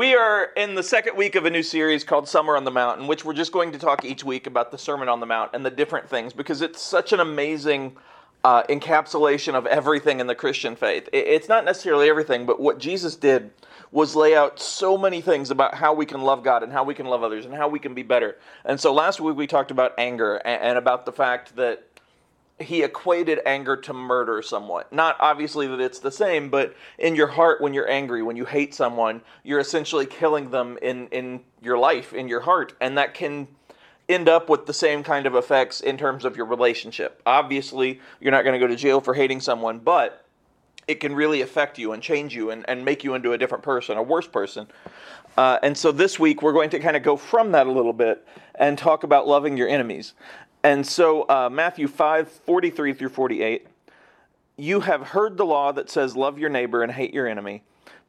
[0.00, 3.02] We are in the second week of a new series called Summer on the Mount,
[3.02, 5.50] in which we're just going to talk each week about the Sermon on the Mount
[5.52, 7.98] and the different things because it's such an amazing
[8.42, 11.06] uh, encapsulation of everything in the Christian faith.
[11.12, 13.50] It's not necessarily everything, but what Jesus did
[13.92, 16.94] was lay out so many things about how we can love God and how we
[16.94, 18.38] can love others and how we can be better.
[18.64, 21.89] And so last week we talked about anger and about the fact that
[22.60, 24.92] he equated anger to murder somewhat.
[24.92, 28.44] Not obviously that it's the same, but in your heart, when you're angry, when you
[28.44, 32.74] hate someone, you're essentially killing them in, in your life, in your heart.
[32.80, 33.48] And that can
[34.08, 37.22] end up with the same kind of effects in terms of your relationship.
[37.24, 40.26] Obviously, you're not going to go to jail for hating someone, but
[40.86, 43.62] it can really affect you and change you and, and make you into a different
[43.62, 44.66] person, a worse person.
[45.36, 47.92] Uh, and so this week, we're going to kind of go from that a little
[47.92, 50.14] bit and talk about loving your enemies.
[50.62, 53.66] And so, uh, Matthew 5 43 through 48.
[54.56, 57.62] You have heard the law that says, Love your neighbor and hate your enemy.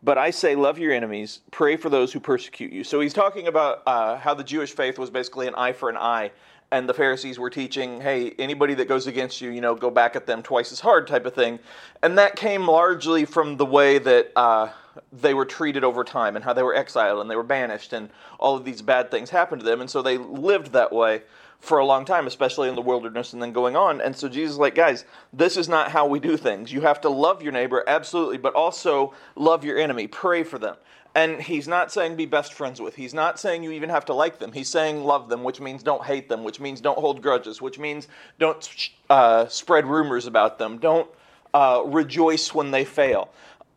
[0.04, 2.84] But I say, love your enemies, pray for those who persecute you.
[2.84, 5.98] So he's talking about uh, how the Jewish faith was basically an eye for an
[5.98, 6.32] eye,
[6.72, 10.16] and the Pharisees were teaching, hey, anybody that goes against you, you know, go back
[10.16, 11.60] at them twice as hard, type of thing.
[12.02, 14.70] And that came largely from the way that uh,
[15.12, 18.10] they were treated over time and how they were exiled and they were banished, and
[18.40, 19.82] all of these bad things happened to them.
[19.82, 21.22] And so they lived that way
[21.62, 24.02] for a long time, especially in the wilderness and then going on.
[24.02, 26.74] And so Jesus is like, guys, this is not how we do things.
[26.74, 30.08] You have to love your neighbor, absolutely, but also love your enemy.
[30.08, 30.76] Pray for them.
[31.14, 32.96] And he's not saying be best friends with.
[32.96, 34.54] He's not saying you even have to like them.
[34.54, 37.78] He's saying love them, which means don't hate them, which means don't hold grudges, which
[37.78, 38.08] means
[38.40, 41.10] don't uh, spread rumors about them, don't
[41.54, 43.30] uh, rejoice when they fail.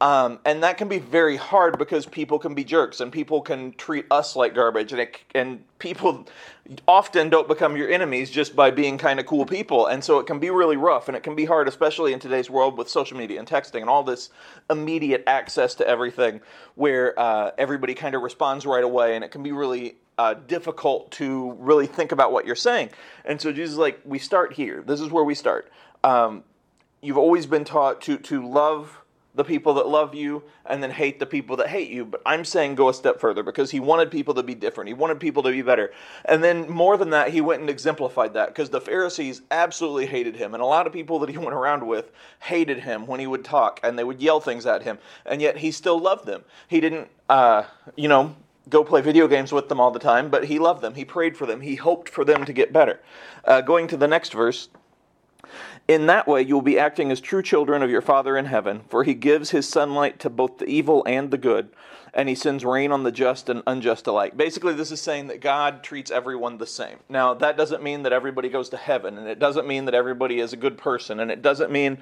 [0.05, 3.73] Um, and that can be very hard because people can be jerks and people can
[3.73, 6.27] treat us like garbage, and it, and people
[6.87, 10.27] often don't become your enemies just by being kind of cool people, and so it
[10.27, 13.17] can be really rough and it can be hard, especially in today's world with social
[13.17, 14.29] media and texting and all this
[14.69, 16.39] immediate access to everything,
[16.75, 21.11] where uh, everybody kind of responds right away, and it can be really uh, difficult
[21.13, 22.91] to really think about what you're saying.
[23.25, 24.83] And so Jesus is like, we start here.
[24.87, 25.73] This is where we start.
[26.03, 26.45] Um,
[27.01, 29.01] you've always been taught to to love
[29.35, 32.05] the people that love you and then hate the people that hate you.
[32.05, 34.89] But I'm saying go a step further because he wanted people to be different.
[34.89, 35.93] He wanted people to be better.
[36.25, 40.37] And then more than that, he went and exemplified that because the Pharisees absolutely hated
[40.37, 40.55] him.
[40.55, 43.45] And a lot of people that he went around with hated him when he would
[43.45, 44.99] talk and they would yell things at him.
[45.27, 46.45] And yet he still loved them.
[46.69, 47.65] He didn't, uh,
[47.97, 48.37] you know,
[48.69, 50.95] go play video games with them all the time, but he loved them.
[50.95, 51.61] He prayed for them.
[51.61, 53.01] He hoped for them to get better.
[53.45, 54.69] Uh, going to the next verse.
[55.87, 58.81] In that way, you will be acting as true children of your Father in heaven,
[58.89, 61.69] for he gives his sunlight to both the evil and the good,
[62.15, 64.35] and he sends rain on the just and unjust alike.
[64.35, 67.01] Basically, this is saying that God treats everyone the same.
[67.11, 70.41] Now, that doesn't mean that everybody goes to heaven, and it doesn't mean that everybody
[70.41, 71.99] is a good person, and it doesn't mean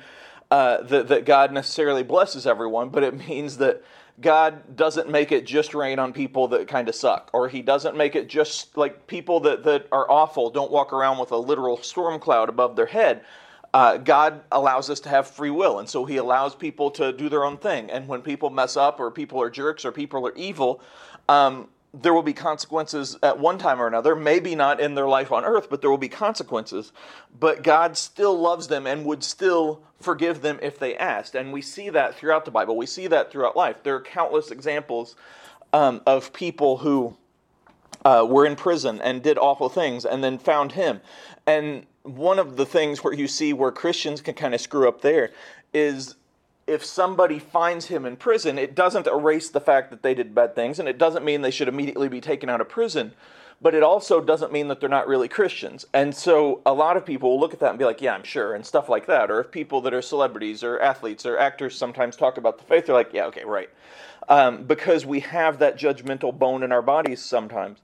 [0.53, 3.83] uh, that, that God necessarily blesses everyone, but it means that
[4.21, 7.97] God doesn't make it just rain on people that kind of suck, or He doesn't
[7.97, 11.83] make it just like people that, that are awful don't walk around with a literal
[11.83, 13.25] storm cloud above their head
[13.75, 17.29] uh, God allows us to have free will, and so He allows people to do
[17.29, 17.91] their own thing.
[17.91, 20.83] And when people mess up, or people are jerks, or people are evil,
[21.29, 24.17] um, there will be consequences at one time or another.
[24.17, 26.93] Maybe not in their life on earth, but there will be consequences.
[27.39, 31.35] But God still loves them and would still forgive them if they asked.
[31.35, 32.77] And we see that throughout the Bible.
[32.77, 33.77] We see that throughout life.
[33.83, 35.17] There are countless examples
[35.75, 37.17] um, of people who
[38.05, 41.01] uh, were in prison and did awful things and then found Him.
[41.47, 45.03] And one of the things where you see where Christians can kind of screw up
[45.03, 45.31] there
[45.73, 46.17] is
[46.67, 50.55] if somebody finds him in prison, it doesn't erase the fact that they did bad
[50.55, 53.13] things, and it doesn't mean they should immediately be taken out of prison,
[53.63, 55.87] but it also doesn't mean that they're not really Christians.
[55.95, 58.25] And so a lot of people will look at that and be like, yeah, I'm
[58.25, 59.31] sure, and stuff like that.
[59.31, 62.87] Or if people that are celebrities or athletes or actors sometimes talk about the faith,
[62.87, 63.71] they're like, yeah, okay, right.
[64.29, 67.79] Um, because we have that judgmental bone in our bodies sometimes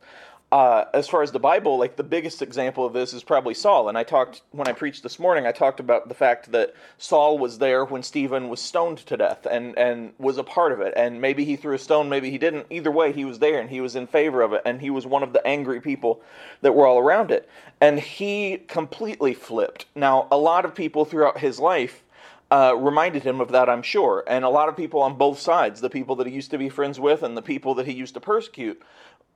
[0.50, 3.90] uh, as far as the Bible, like the biggest example of this is probably Saul.
[3.90, 7.38] And I talked, when I preached this morning, I talked about the fact that Saul
[7.38, 10.94] was there when Stephen was stoned to death and, and was a part of it.
[10.96, 12.66] And maybe he threw a stone, maybe he didn't.
[12.70, 14.62] Either way, he was there and he was in favor of it.
[14.64, 16.22] And he was one of the angry people
[16.62, 17.46] that were all around it.
[17.78, 19.84] And he completely flipped.
[19.94, 22.04] Now, a lot of people throughout his life
[22.50, 24.24] uh, reminded him of that, I'm sure.
[24.26, 26.70] And a lot of people on both sides, the people that he used to be
[26.70, 28.80] friends with and the people that he used to persecute,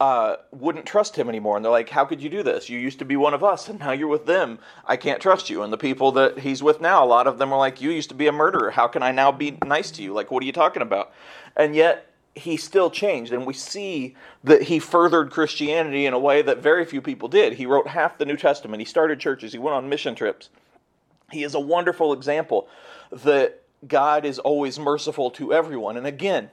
[0.02, 1.54] uh, wouldn't trust him anymore.
[1.54, 2.68] And they're like, How could you do this?
[2.68, 4.58] You used to be one of us, and now you're with them.
[4.84, 5.62] I can't trust you.
[5.62, 8.08] And the people that he's with now, a lot of them are like, You used
[8.08, 8.72] to be a murderer.
[8.72, 10.12] How can I now be nice to you?
[10.12, 11.12] Like, what are you talking about?
[11.56, 13.32] And yet, he still changed.
[13.32, 17.52] And we see that he furthered Christianity in a way that very few people did.
[17.52, 20.48] He wrote half the New Testament, he started churches, he went on mission trips.
[21.30, 22.68] He is a wonderful example
[23.12, 25.96] that God is always merciful to everyone.
[25.96, 26.50] And again,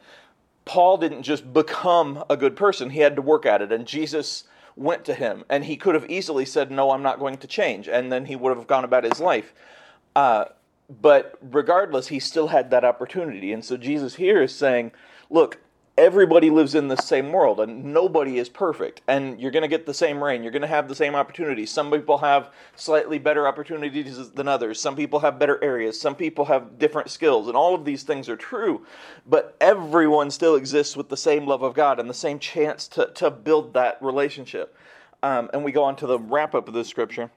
[0.69, 3.71] Paul didn't just become a good person, he had to work at it.
[3.71, 4.44] And Jesus
[4.75, 7.88] went to him, and he could have easily said, No, I'm not going to change.
[7.88, 9.51] And then he would have gone about his life.
[10.16, 10.45] Uh,
[11.01, 13.51] but regardless, he still had that opportunity.
[13.51, 14.92] And so Jesus here is saying,
[15.31, 15.57] Look,
[16.00, 19.86] everybody lives in the same world and nobody is perfect and you're going to get
[19.86, 23.48] the same rain you're going to have the same opportunities some people have slightly better
[23.48, 24.80] opportunities than others.
[24.80, 26.00] Some people have better areas.
[26.00, 28.86] Some people have different skills and all of these things are true
[29.25, 33.12] but everyone still exists with the same love of god and the same chance to,
[33.16, 34.75] to build that relationship.
[35.22, 37.30] Um, and we go on to the wrap up of the scripture.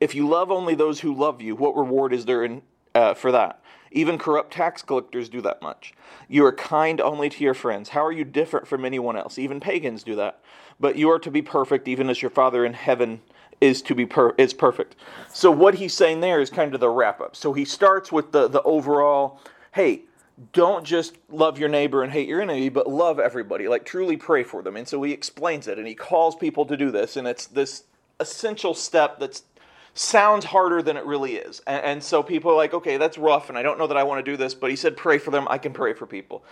[0.00, 2.62] If you love only those who love you what reward is there in,
[2.94, 3.60] uh, for that
[3.90, 5.92] even corrupt tax collectors do that much.
[6.28, 7.90] You are kind only to your friends.
[7.90, 9.38] How are you different from anyone else?
[9.38, 10.40] Even pagans do that.
[10.78, 13.20] But you are to be perfect, even as your Father in heaven
[13.60, 14.96] is to be per- is perfect.
[15.28, 17.36] So what he's saying there is kind of the wrap up.
[17.36, 19.40] So he starts with the the overall,
[19.72, 20.02] hey,
[20.54, 23.68] don't just love your neighbor and hate your enemy, but love everybody.
[23.68, 24.76] Like truly pray for them.
[24.76, 27.16] And so he explains it and he calls people to do this.
[27.16, 27.84] And it's this
[28.18, 29.42] essential step that's
[29.94, 31.60] sounds harder than it really is.
[31.66, 34.02] And, and, so people are like, okay, that's rough, and I don't know that I
[34.02, 35.46] want to do this, but he said, pray for them.
[35.50, 36.44] I can pray for people.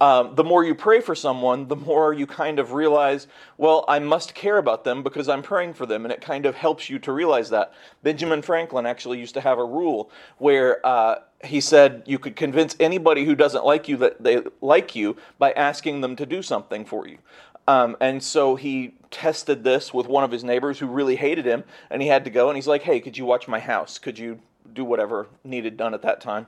[0.00, 4.00] Um, the more you pray for someone, the more you kind of realize, well, I
[4.00, 6.98] must care about them because I'm praying for them, and it kind of helps you
[7.00, 7.72] to realize that.
[8.02, 12.74] Benjamin Franklin actually used to have a rule where uh, he said you could convince
[12.80, 16.84] anybody who doesn't like you that they like you by asking them to do something
[16.84, 17.18] for you.
[17.66, 21.64] Um, and so he tested this with one of his neighbors who really hated him,
[21.90, 22.48] and he had to go.
[22.48, 23.98] And he's like, "Hey, could you watch my house?
[23.98, 24.40] Could you
[24.72, 26.46] do whatever needed done at that time?"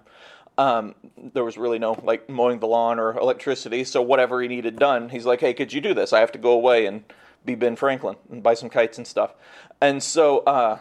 [0.59, 0.95] Um,
[1.35, 5.09] there was really no like mowing the lawn or electricity, so whatever he needed done,
[5.11, 6.13] he's like, "Hey, could you do this?
[6.13, 7.05] I have to go away and
[7.45, 9.35] be Ben Franklin and buy some kites and stuff."
[9.81, 10.79] And so uh,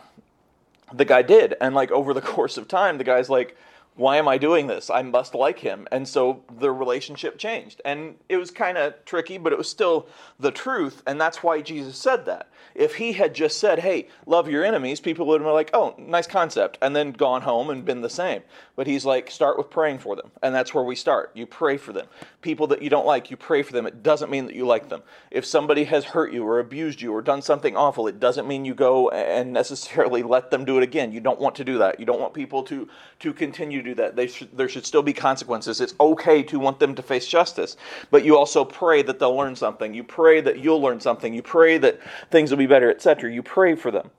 [0.94, 3.56] the guy did, and like over the course of time, the guy's like
[3.96, 4.90] why am I doing this?
[4.90, 5.88] I must like him.
[5.92, 7.82] And so the relationship changed.
[7.86, 10.08] And it was kind of tricky, but it was still
[10.38, 11.02] the truth.
[11.08, 12.50] And that's why Jesus said that.
[12.74, 15.96] If he had just said, hey, love your enemies, people would have been like, oh,
[15.98, 18.42] nice concept, and then gone home and been the same.
[18.76, 20.30] But he's like, start with praying for them.
[20.44, 21.32] And that's where we start.
[21.34, 22.08] You pray for them.
[22.42, 23.88] People that you don't like, you pray for them.
[23.88, 25.04] It doesn't mean that you like them.
[25.32, 28.66] If somebody has hurt you or abused you or done something awful, it doesn't mean
[28.66, 31.14] you go and necessarily let them do it again.
[31.14, 31.98] You don't want to do that.
[31.98, 32.90] You don't want people to,
[33.20, 34.16] to continue do that.
[34.16, 35.80] They there should still be consequences.
[35.80, 37.78] It's okay to want them to face justice,
[38.12, 39.94] but you also pray that they'll learn something.
[39.94, 41.34] You pray that you'll learn something.
[41.34, 42.00] You pray that
[42.32, 43.32] things will be better, etc.
[43.32, 44.12] You pray for them.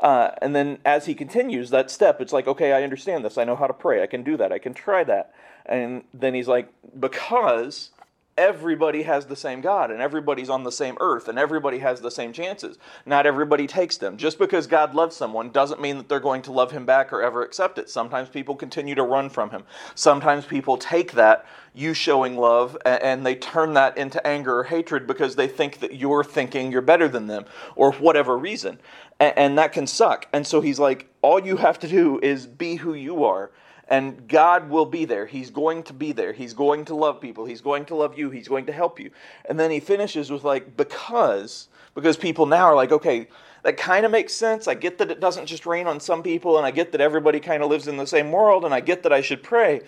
[0.00, 3.38] Uh, and then as he continues that step, it's like, okay, I understand this.
[3.38, 4.02] I know how to pray.
[4.02, 4.50] I can do that.
[4.50, 5.32] I can try that.
[5.64, 6.68] And then he's like,
[6.98, 7.90] because
[8.36, 12.10] everybody has the same God and everybody's on the same earth and everybody has the
[12.10, 12.78] same chances.
[13.04, 14.16] Not everybody takes them.
[14.16, 17.22] Just because God loves someone doesn't mean that they're going to love him back or
[17.22, 17.90] ever accept it.
[17.90, 19.64] Sometimes people continue to run from him.
[19.94, 21.44] Sometimes people take that,
[21.74, 25.96] you showing love, and they turn that into anger or hatred because they think that
[25.96, 27.44] you're thinking you're better than them
[27.76, 28.78] or whatever reason.
[29.20, 30.26] And that can suck.
[30.32, 33.50] And so he's like, all you have to do is be who you are
[33.92, 35.26] and God will be there.
[35.26, 36.32] He's going to be there.
[36.32, 37.44] He's going to love people.
[37.44, 38.30] He's going to love you.
[38.30, 39.10] He's going to help you.
[39.44, 43.28] And then he finishes with like because because people now are like, okay,
[43.64, 44.66] that kind of makes sense.
[44.66, 47.38] I get that it doesn't just rain on some people, and I get that everybody
[47.38, 49.82] kind of lives in the same world, and I get that I should pray.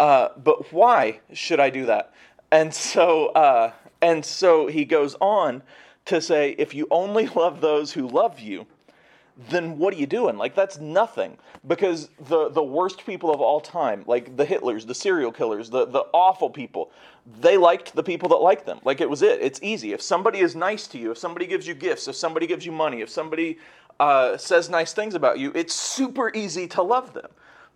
[0.00, 2.14] Uh, but why should I do that?
[2.50, 5.62] And so, uh, and so he goes on
[6.06, 8.66] to say, if you only love those who love you,
[9.48, 10.36] then what are you doing?
[10.36, 11.38] Like that's nothing.
[11.66, 15.86] Because the the worst people of all time, like the Hitlers, the serial killers, the
[15.86, 16.90] the awful people,
[17.40, 18.80] they liked the people that liked them.
[18.84, 19.40] Like it was it.
[19.40, 19.92] It's easy.
[19.92, 22.72] If somebody is nice to you, if somebody gives you gifts, if somebody gives you
[22.72, 23.58] money, if somebody
[24.00, 27.28] uh, says nice things about you, it's super easy to love them.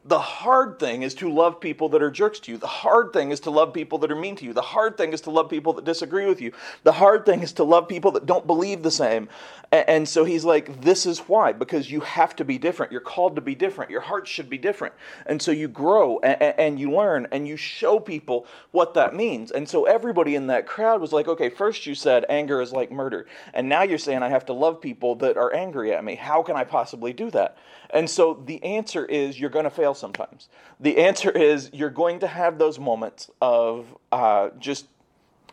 [0.08, 2.58] The hard thing is to love people that are jerks to you.
[2.58, 4.52] The hard thing is to love people that are mean to you.
[4.52, 6.52] The hard thing is to love people that disagree with you.
[6.84, 9.28] The hard thing is to love people that don't believe the same.
[9.72, 12.92] And so he's like, this is why, because you have to be different.
[12.92, 13.90] You're called to be different.
[13.90, 14.94] Your heart should be different.
[15.26, 19.50] And so you grow and you learn and you show people what that means.
[19.50, 22.92] And so everybody in that crowd was like, okay, first you said anger is like
[22.92, 23.26] murder.
[23.54, 26.14] And now you're saying I have to love people that are angry at me.
[26.14, 27.58] How can I possibly do that?
[27.97, 30.50] And so the answer is you're going to fail sometimes.
[30.79, 34.85] The answer is you're going to have those moments of uh, just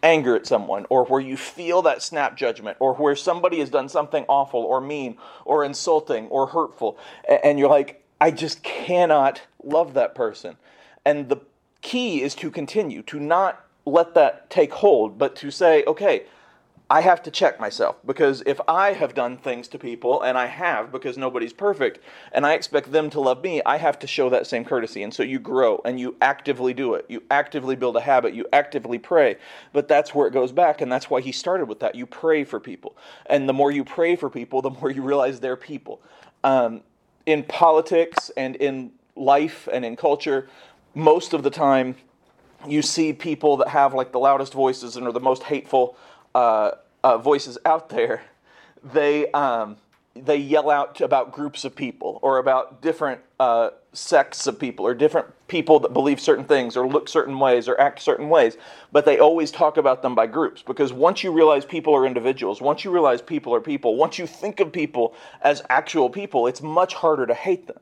[0.03, 3.87] anger at someone, or where you feel that snap judgment, or where somebody has done
[3.87, 6.97] something awful, or mean, or insulting, or hurtful,
[7.43, 10.57] and you're like, I just cannot love that person.
[11.05, 11.37] And the
[11.81, 16.23] key is to continue, to not let that take hold, but to say, okay,
[16.93, 20.45] I have to check myself because if I have done things to people, and I
[20.45, 21.97] have because nobody's perfect,
[22.31, 25.01] and I expect them to love me, I have to show that same courtesy.
[25.01, 27.07] And so you grow and you actively do it.
[27.09, 28.35] You actively build a habit.
[28.35, 29.37] You actively pray.
[29.71, 31.95] But that's where it goes back, and that's why he started with that.
[31.95, 32.95] You pray for people.
[33.25, 35.99] And the more you pray for people, the more you realize they're people.
[36.43, 36.81] Um,
[37.25, 40.47] in politics and in life and in culture,
[40.93, 41.95] most of the time,
[42.67, 45.97] you see people that have like the loudest voices and are the most hateful
[46.35, 46.71] uh,
[47.03, 48.23] uh, voices out there.
[48.83, 49.77] They um,
[50.15, 54.93] they yell out about groups of people or about different uh, sects of people or
[54.93, 58.57] different people that believe certain things or look certain ways or act certain ways.
[58.91, 62.61] But they always talk about them by groups because once you realize people are individuals,
[62.61, 66.61] once you realize people are people, once you think of people as actual people, it's
[66.61, 67.79] much harder to hate them.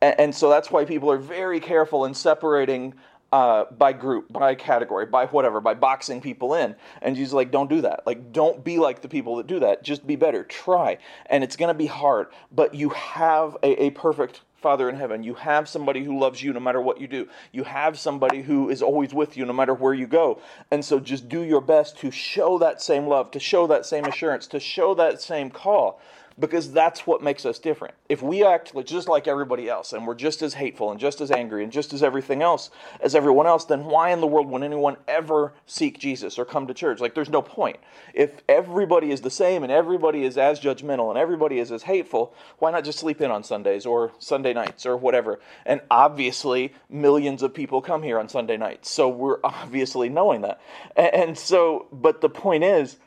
[0.00, 2.94] And, and so that's why people are very careful in separating
[3.36, 6.74] uh, by group, by category, by whatever, by boxing people in.
[7.02, 8.06] And Jesus like, don't do that.
[8.06, 9.82] Like, don't be like the people that do that.
[9.82, 10.42] Just be better.
[10.42, 10.96] Try.
[11.26, 15.22] And it's going to be hard, but you have a, a perfect Father in heaven.
[15.22, 17.28] You have somebody who loves you no matter what you do.
[17.52, 20.40] You have somebody who is always with you no matter where you go.
[20.70, 24.06] And so just do your best to show that same love, to show that same
[24.06, 26.00] assurance, to show that same call
[26.38, 27.94] because that's what makes us different.
[28.08, 31.30] If we act just like everybody else and we're just as hateful and just as
[31.30, 34.62] angry and just as everything else as everyone else, then why in the world would
[34.62, 37.00] anyone ever seek Jesus or come to church?
[37.00, 37.78] Like, there's no point.
[38.12, 42.34] If everybody is the same and everybody is as judgmental and everybody is as hateful,
[42.58, 45.40] why not just sleep in on Sundays or Sunday nights or whatever?
[45.64, 48.90] And obviously, millions of people come here on Sunday nights.
[48.90, 50.60] So we're obviously knowing that.
[50.96, 52.98] And so, but the point is,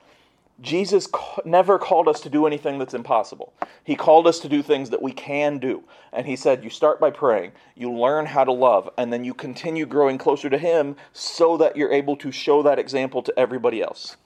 [0.62, 1.08] Jesus
[1.46, 3.54] never called us to do anything that's impossible.
[3.84, 5.84] He called us to do things that we can do.
[6.12, 9.34] And he said, You start by praying, you learn how to love, and then you
[9.34, 13.82] continue growing closer to Him so that you're able to show that example to everybody
[13.82, 14.18] else.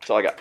[0.00, 0.38] That's all I got.